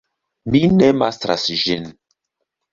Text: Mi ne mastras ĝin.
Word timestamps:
Mi 0.55 0.61
ne 0.79 0.87
mastras 1.03 1.47
ĝin. 1.67 1.89